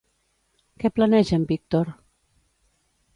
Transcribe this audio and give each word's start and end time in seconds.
Què 0.83 0.91
planeja 0.95 1.39
en 1.39 1.45
Víctor? 1.51 1.93